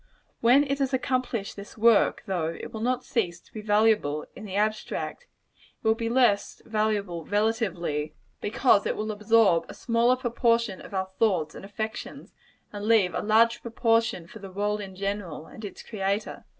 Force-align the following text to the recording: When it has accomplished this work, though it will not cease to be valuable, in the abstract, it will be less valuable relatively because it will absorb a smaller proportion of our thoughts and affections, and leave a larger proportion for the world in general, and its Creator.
When 0.39 0.63
it 0.63 0.79
has 0.79 0.95
accomplished 0.95 1.55
this 1.55 1.77
work, 1.77 2.23
though 2.25 2.47
it 2.47 2.73
will 2.73 2.81
not 2.81 3.03
cease 3.03 3.39
to 3.41 3.53
be 3.53 3.61
valuable, 3.61 4.25
in 4.35 4.45
the 4.45 4.55
abstract, 4.55 5.27
it 5.59 5.87
will 5.87 5.93
be 5.93 6.09
less 6.09 6.59
valuable 6.65 7.23
relatively 7.23 8.15
because 8.41 8.87
it 8.87 8.95
will 8.95 9.11
absorb 9.11 9.65
a 9.69 9.75
smaller 9.75 10.15
proportion 10.15 10.81
of 10.81 10.95
our 10.95 11.09
thoughts 11.19 11.53
and 11.53 11.63
affections, 11.63 12.33
and 12.73 12.85
leave 12.87 13.13
a 13.13 13.21
larger 13.21 13.59
proportion 13.59 14.25
for 14.25 14.39
the 14.39 14.49
world 14.49 14.81
in 14.81 14.95
general, 14.95 15.45
and 15.45 15.63
its 15.63 15.83
Creator. 15.83 16.45